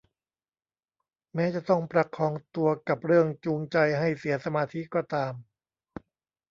[1.35, 5.33] แม้จะต้องประคองตัวกับเรื่องจูงใจให้เสียสมาธิก็ตาม